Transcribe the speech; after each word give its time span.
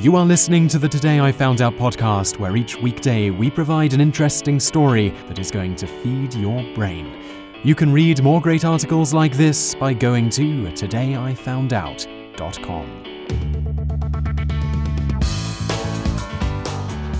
You 0.00 0.16
are 0.16 0.24
listening 0.24 0.66
to 0.68 0.78
the 0.78 0.88
Today 0.88 1.20
I 1.20 1.30
Found 1.30 1.60
Out 1.60 1.74
podcast, 1.74 2.38
where 2.38 2.56
each 2.56 2.74
weekday 2.74 3.28
we 3.28 3.50
provide 3.50 3.92
an 3.92 4.00
interesting 4.00 4.58
story 4.58 5.10
that 5.28 5.38
is 5.38 5.50
going 5.50 5.76
to 5.76 5.86
feed 5.86 6.32
your 6.32 6.64
brain. 6.74 7.22
You 7.64 7.74
can 7.74 7.92
read 7.92 8.22
more 8.22 8.40
great 8.40 8.64
articles 8.64 9.12
like 9.12 9.36
this 9.36 9.74
by 9.74 9.92
going 9.92 10.30
to 10.30 10.68
todayifoundout.com. 10.68 13.04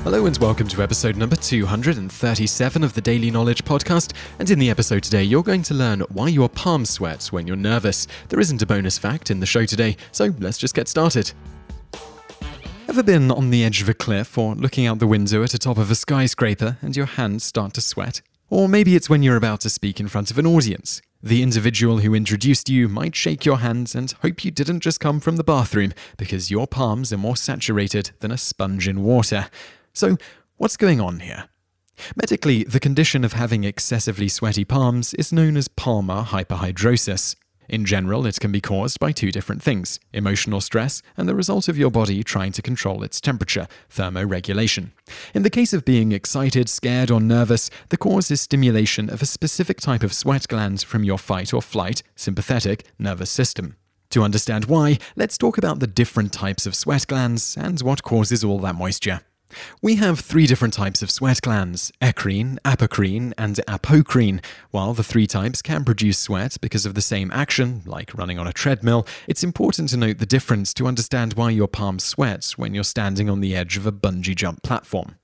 Hello 0.02 0.24
and 0.24 0.38
welcome 0.38 0.66
to 0.68 0.82
episode 0.82 1.18
number 1.18 1.36
237 1.36 2.82
of 2.82 2.94
the 2.94 3.02
Daily 3.02 3.30
Knowledge 3.30 3.62
Podcast. 3.62 4.14
And 4.38 4.48
in 4.48 4.58
the 4.58 4.70
episode 4.70 5.02
today, 5.02 5.24
you're 5.24 5.42
going 5.42 5.64
to 5.64 5.74
learn 5.74 6.00
why 6.08 6.28
your 6.28 6.48
palms 6.48 6.88
sweat 6.88 7.26
when 7.26 7.46
you're 7.46 7.56
nervous. 7.56 8.06
There 8.30 8.40
isn't 8.40 8.62
a 8.62 8.66
bonus 8.66 8.96
fact 8.96 9.30
in 9.30 9.40
the 9.40 9.46
show 9.46 9.66
today, 9.66 9.98
so 10.12 10.32
let's 10.38 10.56
just 10.56 10.74
get 10.74 10.88
started. 10.88 11.32
Ever 12.90 13.04
been 13.04 13.30
on 13.30 13.50
the 13.50 13.62
edge 13.62 13.80
of 13.80 13.88
a 13.88 13.94
cliff 13.94 14.36
or 14.36 14.56
looking 14.56 14.84
out 14.84 14.98
the 14.98 15.06
window 15.06 15.44
at 15.44 15.50
the 15.50 15.58
top 15.58 15.78
of 15.78 15.92
a 15.92 15.94
skyscraper 15.94 16.76
and 16.82 16.96
your 16.96 17.06
hands 17.06 17.44
start 17.44 17.72
to 17.74 17.80
sweat? 17.80 18.20
Or 18.48 18.68
maybe 18.68 18.96
it's 18.96 19.08
when 19.08 19.22
you're 19.22 19.36
about 19.36 19.60
to 19.60 19.70
speak 19.70 20.00
in 20.00 20.08
front 20.08 20.32
of 20.32 20.38
an 20.38 20.44
audience. 20.44 21.00
The 21.22 21.40
individual 21.40 21.98
who 21.98 22.16
introduced 22.16 22.68
you 22.68 22.88
might 22.88 23.14
shake 23.14 23.44
your 23.44 23.58
hands 23.58 23.94
and 23.94 24.10
hope 24.22 24.44
you 24.44 24.50
didn't 24.50 24.80
just 24.80 24.98
come 24.98 25.20
from 25.20 25.36
the 25.36 25.44
bathroom 25.44 25.92
because 26.16 26.50
your 26.50 26.66
palms 26.66 27.12
are 27.12 27.16
more 27.16 27.36
saturated 27.36 28.10
than 28.18 28.32
a 28.32 28.36
sponge 28.36 28.88
in 28.88 29.04
water. 29.04 29.46
So, 29.92 30.16
what's 30.56 30.76
going 30.76 31.00
on 31.00 31.20
here? 31.20 31.44
Medically, 32.16 32.64
the 32.64 32.80
condition 32.80 33.22
of 33.22 33.34
having 33.34 33.62
excessively 33.62 34.28
sweaty 34.28 34.64
palms 34.64 35.14
is 35.14 35.32
known 35.32 35.56
as 35.56 35.68
palmar 35.68 36.24
hyperhidrosis. 36.24 37.36
In 37.70 37.84
general, 37.84 38.26
it 38.26 38.40
can 38.40 38.50
be 38.50 38.60
caused 38.60 38.98
by 38.98 39.12
two 39.12 39.30
different 39.30 39.62
things 39.62 40.00
emotional 40.12 40.60
stress 40.60 41.02
and 41.16 41.28
the 41.28 41.36
result 41.36 41.68
of 41.68 41.78
your 41.78 41.90
body 41.90 42.24
trying 42.24 42.50
to 42.50 42.62
control 42.62 43.04
its 43.04 43.20
temperature, 43.20 43.68
thermoregulation. 43.88 44.90
In 45.34 45.44
the 45.44 45.50
case 45.50 45.72
of 45.72 45.84
being 45.84 46.10
excited, 46.10 46.68
scared, 46.68 47.12
or 47.12 47.20
nervous, 47.20 47.70
the 47.90 47.96
cause 47.96 48.28
is 48.32 48.40
stimulation 48.40 49.08
of 49.08 49.22
a 49.22 49.26
specific 49.26 49.80
type 49.80 50.02
of 50.02 50.12
sweat 50.12 50.48
gland 50.48 50.82
from 50.82 51.04
your 51.04 51.18
fight 51.18 51.54
or 51.54 51.62
flight, 51.62 52.02
sympathetic, 52.16 52.84
nervous 52.98 53.30
system. 53.30 53.76
To 54.10 54.24
understand 54.24 54.64
why, 54.64 54.98
let's 55.14 55.38
talk 55.38 55.56
about 55.56 55.78
the 55.78 55.86
different 55.86 56.32
types 56.32 56.66
of 56.66 56.74
sweat 56.74 57.06
glands 57.06 57.56
and 57.56 57.80
what 57.82 58.02
causes 58.02 58.42
all 58.42 58.58
that 58.58 58.74
moisture. 58.74 59.20
We 59.82 59.96
have 59.96 60.20
three 60.20 60.46
different 60.46 60.74
types 60.74 61.02
of 61.02 61.10
sweat 61.10 61.40
glands 61.42 61.92
eccrine, 62.00 62.58
apocrine, 62.64 63.32
and 63.36 63.56
apoeccrine. 63.68 64.44
While 64.70 64.94
the 64.94 65.04
three 65.04 65.26
types 65.26 65.62
can 65.62 65.84
produce 65.84 66.18
sweat 66.18 66.56
because 66.60 66.86
of 66.86 66.94
the 66.94 67.02
same 67.02 67.30
action, 67.32 67.82
like 67.86 68.14
running 68.14 68.38
on 68.38 68.46
a 68.46 68.52
treadmill, 68.52 69.06
it's 69.26 69.44
important 69.44 69.88
to 69.90 69.96
note 69.96 70.18
the 70.18 70.26
difference 70.26 70.74
to 70.74 70.86
understand 70.86 71.34
why 71.34 71.50
your 71.50 71.68
palms 71.68 72.04
sweat 72.04 72.52
when 72.56 72.74
you're 72.74 72.84
standing 72.84 73.30
on 73.30 73.40
the 73.40 73.54
edge 73.54 73.76
of 73.76 73.86
a 73.86 73.92
bungee 73.92 74.34
jump 74.34 74.62
platform. 74.62 75.16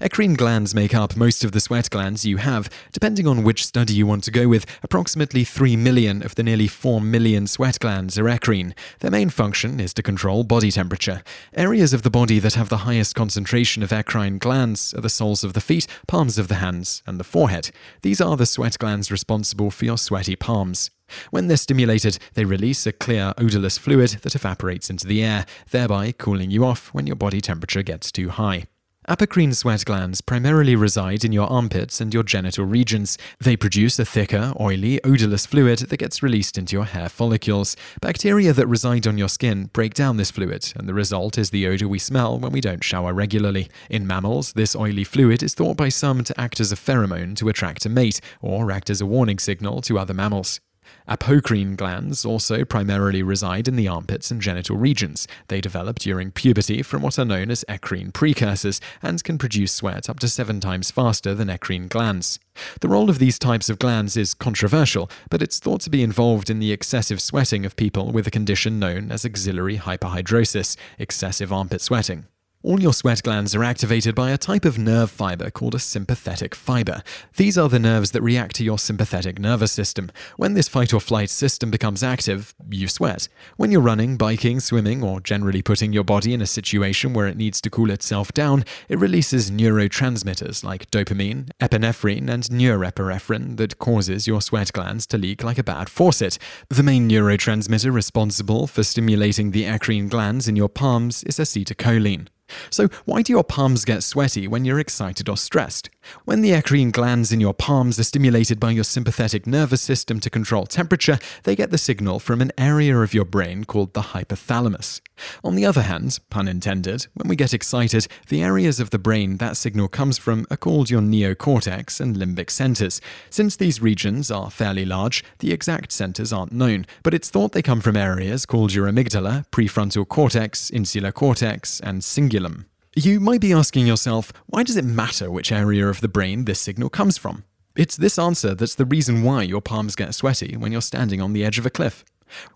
Eccrine 0.00 0.36
glands 0.36 0.74
make 0.74 0.94
up 0.94 1.16
most 1.16 1.44
of 1.44 1.52
the 1.52 1.60
sweat 1.60 1.88
glands 1.88 2.24
you 2.24 2.38
have. 2.38 2.68
Depending 2.92 3.26
on 3.26 3.44
which 3.44 3.64
study 3.64 3.94
you 3.94 4.06
want 4.06 4.24
to 4.24 4.30
go 4.30 4.48
with, 4.48 4.66
approximately 4.82 5.44
3 5.44 5.76
million 5.76 6.24
of 6.24 6.34
the 6.34 6.42
nearly 6.42 6.66
4 6.66 7.00
million 7.00 7.46
sweat 7.46 7.78
glands 7.78 8.18
are 8.18 8.24
eccrine. 8.24 8.74
Their 8.98 9.12
main 9.12 9.30
function 9.30 9.78
is 9.78 9.94
to 9.94 10.02
control 10.02 10.42
body 10.42 10.72
temperature. 10.72 11.22
Areas 11.54 11.92
of 11.92 12.02
the 12.02 12.10
body 12.10 12.40
that 12.40 12.54
have 12.54 12.68
the 12.68 12.78
highest 12.78 13.14
concentration 13.14 13.82
of 13.82 13.90
eccrine 13.90 14.38
glands 14.38 14.92
are 14.94 15.00
the 15.00 15.08
soles 15.08 15.44
of 15.44 15.52
the 15.52 15.60
feet, 15.60 15.86
palms 16.08 16.36
of 16.36 16.48
the 16.48 16.56
hands, 16.56 17.02
and 17.06 17.20
the 17.20 17.24
forehead. 17.24 17.70
These 18.02 18.20
are 18.20 18.36
the 18.36 18.46
sweat 18.46 18.78
glands 18.78 19.12
responsible 19.12 19.70
for 19.70 19.84
your 19.84 19.98
sweaty 19.98 20.34
palms. 20.34 20.90
When 21.30 21.46
they're 21.46 21.56
stimulated, 21.56 22.18
they 22.34 22.44
release 22.44 22.86
a 22.86 22.92
clear, 22.92 23.34
odorless 23.38 23.78
fluid 23.78 24.10
that 24.22 24.34
evaporates 24.34 24.90
into 24.90 25.06
the 25.06 25.22
air, 25.22 25.46
thereby 25.70 26.12
cooling 26.12 26.50
you 26.50 26.64
off 26.64 26.88
when 26.94 27.06
your 27.06 27.16
body 27.16 27.40
temperature 27.40 27.82
gets 27.82 28.10
too 28.10 28.30
high. 28.30 28.64
Apocrine 29.08 29.52
sweat 29.52 29.84
glands 29.84 30.20
primarily 30.20 30.76
reside 30.76 31.24
in 31.24 31.32
your 31.32 31.48
armpits 31.48 32.00
and 32.00 32.14
your 32.14 32.22
genital 32.22 32.64
regions. 32.64 33.18
They 33.40 33.56
produce 33.56 33.98
a 33.98 34.04
thicker, 34.04 34.52
oily, 34.60 35.02
odorless 35.02 35.44
fluid 35.44 35.80
that 35.80 35.96
gets 35.96 36.22
released 36.22 36.56
into 36.56 36.76
your 36.76 36.84
hair 36.84 37.08
follicles. 37.08 37.76
Bacteria 38.00 38.52
that 38.52 38.68
reside 38.68 39.08
on 39.08 39.18
your 39.18 39.28
skin 39.28 39.70
break 39.72 39.94
down 39.94 40.18
this 40.18 40.30
fluid, 40.30 40.72
and 40.76 40.88
the 40.88 40.94
result 40.94 41.36
is 41.36 41.50
the 41.50 41.66
odor 41.66 41.88
we 41.88 41.98
smell 41.98 42.38
when 42.38 42.52
we 42.52 42.60
don't 42.60 42.84
shower 42.84 43.12
regularly. 43.12 43.68
In 43.90 44.06
mammals, 44.06 44.52
this 44.52 44.76
oily 44.76 45.04
fluid 45.04 45.42
is 45.42 45.54
thought 45.54 45.76
by 45.76 45.88
some 45.88 46.22
to 46.22 46.40
act 46.40 46.60
as 46.60 46.70
a 46.70 46.76
pheromone 46.76 47.34
to 47.36 47.48
attract 47.48 47.84
a 47.84 47.88
mate, 47.88 48.20
or 48.40 48.70
act 48.70 48.88
as 48.88 49.00
a 49.00 49.06
warning 49.06 49.40
signal 49.40 49.82
to 49.82 49.98
other 49.98 50.14
mammals. 50.14 50.60
Apoeccrine 51.08 51.76
glands 51.76 52.24
also 52.24 52.64
primarily 52.64 53.22
reside 53.22 53.68
in 53.68 53.76
the 53.76 53.88
armpits 53.88 54.30
and 54.30 54.40
genital 54.40 54.76
regions. 54.76 55.26
They 55.48 55.60
develop 55.60 55.98
during 55.98 56.30
puberty 56.30 56.82
from 56.82 57.02
what 57.02 57.18
are 57.18 57.24
known 57.24 57.50
as 57.50 57.64
eccrine 57.68 58.12
precursors 58.12 58.80
and 59.02 59.22
can 59.22 59.38
produce 59.38 59.72
sweat 59.72 60.08
up 60.08 60.20
to 60.20 60.28
seven 60.28 60.60
times 60.60 60.90
faster 60.90 61.34
than 61.34 61.48
eccrine 61.48 61.88
glands. 61.88 62.38
The 62.80 62.88
role 62.88 63.10
of 63.10 63.18
these 63.18 63.38
types 63.38 63.68
of 63.68 63.78
glands 63.78 64.16
is 64.16 64.34
controversial, 64.34 65.10
but 65.30 65.42
it's 65.42 65.58
thought 65.58 65.80
to 65.82 65.90
be 65.90 66.02
involved 66.02 66.50
in 66.50 66.58
the 66.58 66.72
excessive 66.72 67.20
sweating 67.20 67.66
of 67.66 67.76
people 67.76 68.12
with 68.12 68.26
a 68.26 68.30
condition 68.30 68.78
known 68.78 69.10
as 69.10 69.24
axillary 69.24 69.78
hyperhidrosis, 69.78 70.76
excessive 70.98 71.52
armpit 71.52 71.80
sweating. 71.80 72.26
All 72.64 72.80
your 72.80 72.92
sweat 72.92 73.24
glands 73.24 73.56
are 73.56 73.64
activated 73.64 74.14
by 74.14 74.30
a 74.30 74.38
type 74.38 74.64
of 74.64 74.78
nerve 74.78 75.10
fiber 75.10 75.50
called 75.50 75.74
a 75.74 75.80
sympathetic 75.80 76.54
fiber. 76.54 77.02
These 77.36 77.58
are 77.58 77.68
the 77.68 77.80
nerves 77.80 78.12
that 78.12 78.22
react 78.22 78.54
to 78.56 78.64
your 78.64 78.78
sympathetic 78.78 79.40
nervous 79.40 79.72
system. 79.72 80.12
When 80.36 80.54
this 80.54 80.68
fight 80.68 80.94
or 80.94 81.00
flight 81.00 81.28
system 81.28 81.72
becomes 81.72 82.04
active, 82.04 82.54
you 82.70 82.86
sweat. 82.86 83.26
When 83.56 83.72
you're 83.72 83.80
running, 83.80 84.16
biking, 84.16 84.60
swimming, 84.60 85.02
or 85.02 85.18
generally 85.20 85.60
putting 85.60 85.92
your 85.92 86.04
body 86.04 86.34
in 86.34 86.40
a 86.40 86.46
situation 86.46 87.12
where 87.12 87.26
it 87.26 87.36
needs 87.36 87.60
to 87.62 87.70
cool 87.70 87.90
itself 87.90 88.32
down, 88.32 88.64
it 88.88 89.00
releases 89.00 89.50
neurotransmitters 89.50 90.62
like 90.62 90.88
dopamine, 90.92 91.50
epinephrine, 91.60 92.30
and 92.30 92.44
norepinephrine 92.44 93.56
that 93.56 93.80
causes 93.80 94.28
your 94.28 94.40
sweat 94.40 94.72
glands 94.72 95.04
to 95.08 95.18
leak 95.18 95.42
like 95.42 95.58
a 95.58 95.64
bad 95.64 95.88
faucet. 95.88 96.38
The 96.68 96.84
main 96.84 97.08
neurotransmitter 97.08 97.92
responsible 97.92 98.68
for 98.68 98.84
stimulating 98.84 99.50
the 99.50 99.64
eccrine 99.64 100.08
glands 100.08 100.46
in 100.46 100.54
your 100.54 100.68
palms 100.68 101.24
is 101.24 101.38
acetylcholine. 101.38 102.28
So, 102.70 102.88
why 103.04 103.22
do 103.22 103.32
your 103.32 103.44
palms 103.44 103.84
get 103.84 104.02
sweaty 104.02 104.46
when 104.48 104.64
you're 104.64 104.80
excited 104.80 105.28
or 105.28 105.36
stressed? 105.36 105.90
When 106.24 106.40
the 106.40 106.50
eccrine 106.50 106.92
glands 106.92 107.32
in 107.32 107.40
your 107.40 107.54
palms 107.54 107.98
are 107.98 108.04
stimulated 108.04 108.58
by 108.58 108.70
your 108.70 108.84
sympathetic 108.84 109.46
nervous 109.46 109.82
system 109.82 110.20
to 110.20 110.30
control 110.30 110.66
temperature, 110.66 111.18
they 111.44 111.56
get 111.56 111.70
the 111.70 111.78
signal 111.78 112.18
from 112.18 112.40
an 112.40 112.52
area 112.58 112.96
of 112.98 113.14
your 113.14 113.24
brain 113.24 113.64
called 113.64 113.94
the 113.94 114.00
hypothalamus. 114.00 115.00
On 115.44 115.54
the 115.54 115.64
other 115.64 115.82
hand, 115.82 116.18
pun 116.30 116.48
intended, 116.48 117.06
when 117.14 117.28
we 117.28 117.36
get 117.36 117.54
excited, 117.54 118.06
the 118.28 118.42
areas 118.42 118.80
of 118.80 118.90
the 118.90 118.98
brain 118.98 119.36
that 119.38 119.56
signal 119.56 119.88
comes 119.88 120.18
from 120.18 120.46
are 120.50 120.56
called 120.56 120.90
your 120.90 121.00
neocortex 121.00 122.00
and 122.00 122.16
limbic 122.16 122.50
centers. 122.50 123.00
Since 123.30 123.56
these 123.56 123.82
regions 123.82 124.30
are 124.30 124.50
fairly 124.50 124.84
large, 124.84 125.24
the 125.38 125.52
exact 125.52 125.92
centers 125.92 126.32
aren't 126.32 126.52
known, 126.52 126.86
but 127.02 127.14
it's 127.14 127.30
thought 127.30 127.52
they 127.52 127.62
come 127.62 127.80
from 127.80 127.96
areas 127.96 128.46
called 128.46 128.74
your 128.74 128.86
amygdala, 128.86 129.46
prefrontal 129.50 130.08
cortex, 130.08 130.70
insular 130.70 131.12
cortex, 131.12 131.80
and 131.80 132.02
cingulum. 132.02 132.64
You 132.94 133.20
might 133.20 133.40
be 133.40 133.54
asking 133.54 133.86
yourself, 133.86 134.34
why 134.44 134.64
does 134.64 134.76
it 134.76 134.84
matter 134.84 135.30
which 135.30 135.50
area 135.50 135.88
of 135.88 136.02
the 136.02 136.08
brain 136.08 136.44
this 136.44 136.60
signal 136.60 136.90
comes 136.90 137.16
from? 137.16 137.44
It's 137.74 137.96
this 137.96 138.18
answer 138.18 138.54
that's 138.54 138.74
the 138.74 138.84
reason 138.84 139.22
why 139.22 139.44
your 139.44 139.62
palms 139.62 139.96
get 139.96 140.14
sweaty 140.14 140.58
when 140.58 140.72
you're 140.72 140.82
standing 140.82 141.18
on 141.18 141.32
the 141.32 141.42
edge 141.42 141.58
of 141.58 141.64
a 141.64 141.70
cliff. 141.70 142.04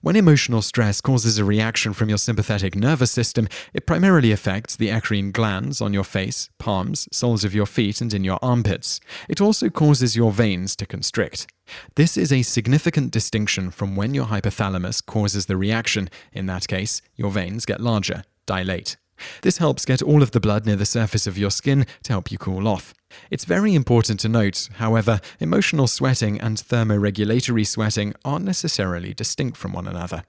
When 0.03 0.15
emotional 0.15 0.61
stress 0.61 1.01
causes 1.01 1.39
a 1.39 1.45
reaction 1.45 1.95
from 1.95 2.11
your 2.11 2.19
sympathetic 2.19 2.77
nervous 2.77 3.11
system, 3.11 3.49
it 3.73 3.87
primarily 3.87 4.31
affects 4.31 4.77
the 4.77 4.91
eccrine 4.91 5.33
glands 5.33 5.81
on 5.81 5.95
your 5.95 6.05
face, 6.05 6.51
palms, 6.59 7.09
soles 7.11 7.43
of 7.43 7.55
your 7.55 7.65
feet, 7.65 8.03
and 8.03 8.13
in 8.13 8.23
your 8.23 8.39
armpits. 8.43 9.01
It 9.31 9.41
also 9.41 9.71
causes 9.71 10.17
your 10.17 10.33
veins 10.33 10.77
to 10.77 10.87
constrict. 10.87 11.47
This 11.95 12.19
is 12.19 12.31
a 12.31 12.43
significant 12.43 13.11
distinction 13.11 13.71
from 13.71 13.97
when 13.97 14.13
your 14.13 14.27
hypothalamus 14.27 15.05
causes 15.05 15.47
the 15.47 15.57
reaction. 15.57 16.11
In 16.31 16.45
that 16.45 16.69
case, 16.69 17.01
your 17.15 17.31
veins 17.31 17.65
get 17.65 17.81
larger, 17.81 18.25
dilate. 18.45 18.99
This 19.43 19.59
helps 19.59 19.85
get 19.85 20.03
all 20.03 20.23
of 20.23 20.31
the 20.31 20.41
blood 20.41 20.67
near 20.67 20.77
the 20.77 20.87
surface 20.87 21.27
of 21.27 21.39
your 21.39 21.51
skin 21.51 21.87
to 22.05 22.13
help 22.13 22.31
you 22.31 22.39
cool 22.39 22.67
off. 22.69 22.95
It's 23.31 23.45
very 23.45 23.75
important 23.75 24.21
to 24.21 24.29
note, 24.29 24.69
however, 24.75 25.21
emotional 25.41 25.87
sweating 25.87 26.41
and 26.41 26.57
thermoregulatory 26.57 27.67
sweating 27.67 28.15
aren't 28.25 28.45
necessarily 28.45 29.15
distinct 29.15 29.57
from 29.57 29.73
one 29.73 29.87
another. 29.87 30.25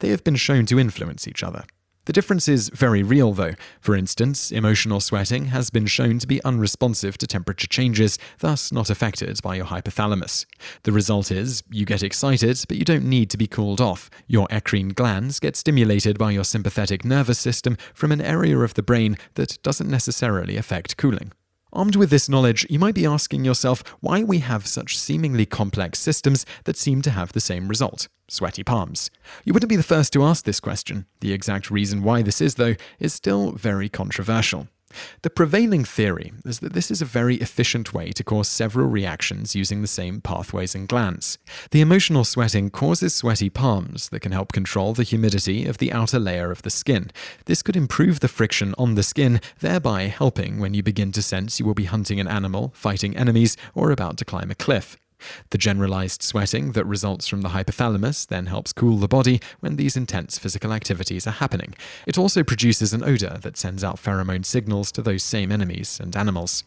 They 0.00 0.08
have 0.08 0.24
been 0.24 0.36
shown 0.36 0.66
to 0.66 0.78
influence 0.78 1.28
each 1.28 1.42
other. 1.42 1.64
The 2.08 2.14
difference 2.14 2.48
is 2.48 2.70
very 2.70 3.02
real, 3.02 3.34
though. 3.34 3.52
For 3.82 3.94
instance, 3.94 4.50
emotional 4.50 4.98
sweating 4.98 5.48
has 5.48 5.68
been 5.68 5.84
shown 5.84 6.18
to 6.20 6.26
be 6.26 6.42
unresponsive 6.42 7.18
to 7.18 7.26
temperature 7.26 7.66
changes, 7.66 8.18
thus 8.38 8.72
not 8.72 8.88
affected 8.88 9.38
by 9.42 9.56
your 9.56 9.66
hypothalamus. 9.66 10.46
The 10.84 10.92
result 10.92 11.30
is, 11.30 11.62
you 11.70 11.84
get 11.84 12.02
excited, 12.02 12.64
but 12.66 12.78
you 12.78 12.86
don't 12.86 13.04
need 13.04 13.28
to 13.28 13.36
be 13.36 13.46
cooled 13.46 13.82
off. 13.82 14.08
Your 14.26 14.46
eccrine 14.48 14.94
glands 14.94 15.38
get 15.38 15.54
stimulated 15.54 16.16
by 16.16 16.30
your 16.30 16.44
sympathetic 16.44 17.04
nervous 17.04 17.38
system 17.38 17.76
from 17.92 18.10
an 18.10 18.22
area 18.22 18.58
of 18.58 18.72
the 18.72 18.82
brain 18.82 19.18
that 19.34 19.62
doesn't 19.62 19.90
necessarily 19.90 20.56
affect 20.56 20.96
cooling. 20.96 21.32
Armed 21.72 21.96
with 21.96 22.08
this 22.08 22.28
knowledge, 22.30 22.66
you 22.70 22.78
might 22.78 22.94
be 22.94 23.04
asking 23.04 23.44
yourself 23.44 23.84
why 24.00 24.22
we 24.22 24.38
have 24.38 24.66
such 24.66 24.98
seemingly 24.98 25.44
complex 25.44 25.98
systems 25.98 26.46
that 26.64 26.78
seem 26.78 27.02
to 27.02 27.10
have 27.10 27.32
the 27.32 27.40
same 27.40 27.68
result. 27.68 28.08
sweaty 28.30 28.62
palms. 28.62 29.10
You 29.44 29.52
wouldn't 29.52 29.70
be 29.70 29.76
the 29.76 29.82
first 29.82 30.12
to 30.12 30.22
ask 30.22 30.44
this 30.44 30.60
question. 30.60 31.06
The 31.20 31.32
exact 31.32 31.70
reason 31.70 32.02
why 32.02 32.22
this 32.22 32.40
is, 32.40 32.56
though, 32.56 32.74
is 32.98 33.14
still 33.14 33.52
very 33.52 33.88
controversial. 33.88 34.68
The 35.22 35.30
prevailing 35.30 35.84
theory 35.84 36.32
is 36.44 36.60
that 36.60 36.72
this 36.72 36.90
is 36.90 37.02
a 37.02 37.06
very 37.06 37.36
efficient 37.36 37.92
way 37.92 38.10
to 38.12 38.24
cause 38.24 38.48
several 38.48 38.88
reactions 38.88 39.54
using 39.54 39.82
the 39.82 39.88
same 39.88 40.20
pathways 40.20 40.74
and 40.74 40.88
glands. 40.88 41.38
The 41.70 41.80
emotional 41.80 42.24
sweating 42.24 42.70
causes 42.70 43.14
sweaty 43.14 43.50
palms 43.50 44.08
that 44.08 44.20
can 44.20 44.32
help 44.32 44.52
control 44.52 44.94
the 44.94 45.02
humidity 45.02 45.66
of 45.66 45.78
the 45.78 45.92
outer 45.92 46.18
layer 46.18 46.50
of 46.50 46.62
the 46.62 46.70
skin. 46.70 47.10
This 47.46 47.62
could 47.62 47.76
improve 47.76 48.20
the 48.20 48.28
friction 48.28 48.74
on 48.78 48.94
the 48.94 49.02
skin, 49.02 49.40
thereby 49.60 50.04
helping 50.04 50.58
when 50.58 50.74
you 50.74 50.82
begin 50.82 51.12
to 51.12 51.22
sense 51.22 51.58
you 51.58 51.66
will 51.66 51.74
be 51.74 51.84
hunting 51.84 52.20
an 52.20 52.28
animal, 52.28 52.72
fighting 52.74 53.16
enemies, 53.16 53.56
or 53.74 53.90
about 53.90 54.16
to 54.18 54.24
climb 54.24 54.50
a 54.50 54.54
cliff. 54.54 54.96
The 55.50 55.58
generalized 55.58 56.22
sweating 56.22 56.72
that 56.72 56.84
results 56.84 57.26
from 57.26 57.42
the 57.42 57.50
hypothalamus 57.50 58.26
then 58.26 58.46
helps 58.46 58.72
cool 58.72 58.98
the 58.98 59.08
body 59.08 59.40
when 59.60 59.76
these 59.76 59.96
intense 59.96 60.38
physical 60.38 60.72
activities 60.72 61.26
are 61.26 61.32
happening. 61.32 61.74
It 62.06 62.18
also 62.18 62.42
produces 62.42 62.92
an 62.92 63.04
odor 63.04 63.38
that 63.42 63.56
sends 63.56 63.82
out 63.82 63.96
pheromone 63.96 64.44
signals 64.44 64.92
to 64.92 65.02
those 65.02 65.22
same 65.22 65.50
enemies 65.50 65.98
and 66.00 66.16
animals. 66.16 66.64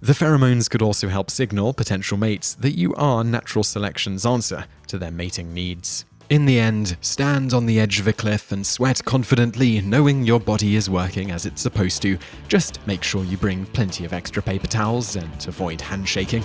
The 0.00 0.12
pheromones 0.12 0.68
could 0.68 0.82
also 0.82 1.08
help 1.08 1.30
signal 1.30 1.74
potential 1.74 2.18
mates 2.18 2.54
that 2.54 2.76
you 2.76 2.94
are 2.94 3.22
natural 3.22 3.64
selection's 3.64 4.26
answer 4.26 4.64
to 4.88 4.98
their 4.98 5.12
mating 5.12 5.54
needs. 5.54 6.04
In 6.28 6.46
the 6.46 6.60
end, 6.60 6.96
stand 7.00 7.52
on 7.52 7.66
the 7.66 7.80
edge 7.80 7.98
of 7.98 8.06
a 8.06 8.12
cliff 8.12 8.52
and 8.52 8.64
sweat 8.64 9.04
confidently, 9.04 9.80
knowing 9.80 10.22
your 10.22 10.38
body 10.38 10.76
is 10.76 10.88
working 10.88 11.32
as 11.32 11.44
it's 11.44 11.60
supposed 11.60 12.02
to. 12.02 12.18
Just 12.46 12.84
make 12.86 13.02
sure 13.02 13.24
you 13.24 13.36
bring 13.36 13.66
plenty 13.66 14.04
of 14.04 14.12
extra 14.12 14.40
paper 14.40 14.68
towels 14.68 15.16
and 15.16 15.48
avoid 15.48 15.80
handshaking. 15.80 16.44